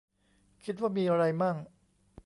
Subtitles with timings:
[0.63, 1.57] คิดว่ามีไรมั่ง?